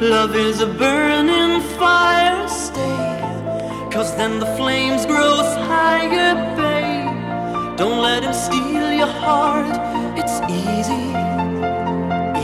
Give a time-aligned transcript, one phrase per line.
[0.00, 3.88] Love is a burning fire, stay.
[3.90, 7.78] Cause then the flames grow higher, babe.
[7.78, 9.74] Don't let him steal your heart,
[10.18, 11.06] it's easy.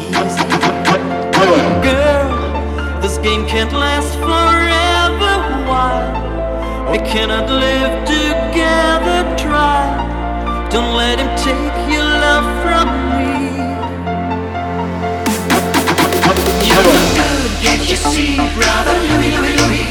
[0.00, 0.48] Easy.
[1.84, 5.34] Girl, this game can't last forever.
[5.68, 6.90] Why?
[6.90, 10.68] We cannot live together, try.
[10.70, 13.31] Don't let him take your love from me.
[17.62, 19.81] Can't you see, brother Louie, Louie, Louie?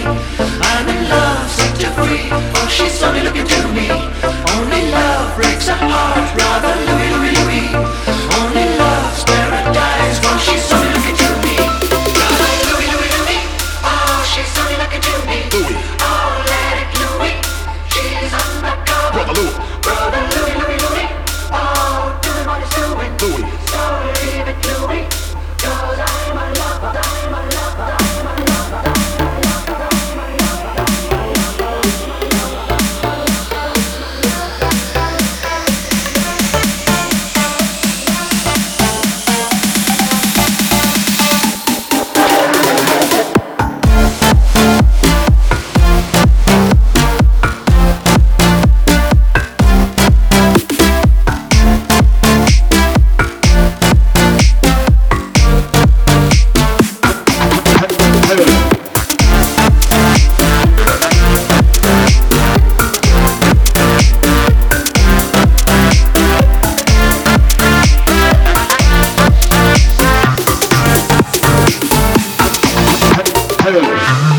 [73.64, 74.31] home.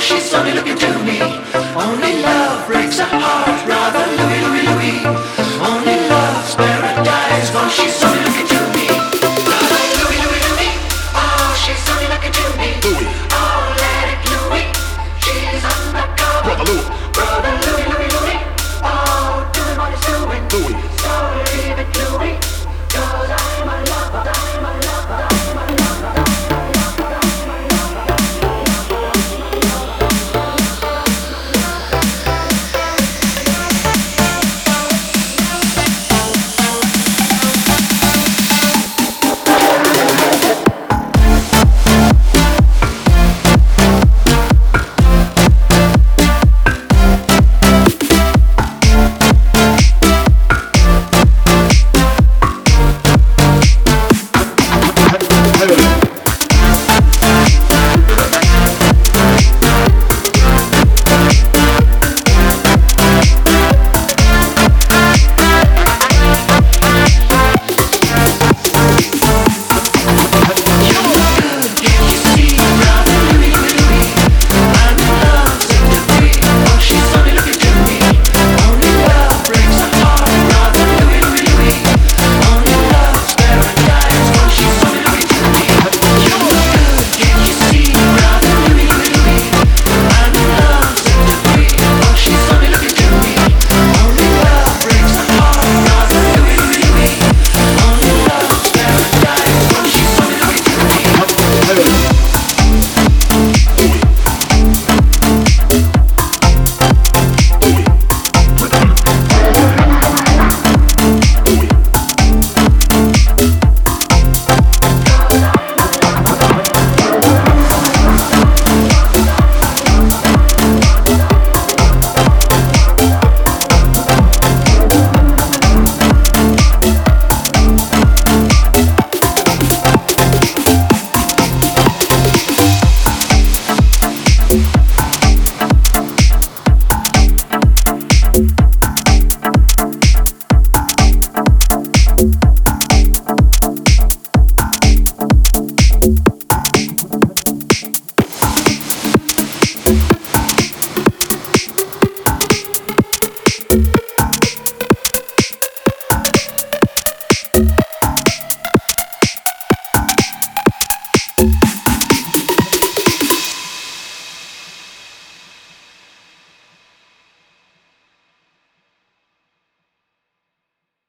[0.00, 1.20] she's only looking to me.
[1.76, 5.39] Only love breaks a heart, rather Louie, Louie, Louie.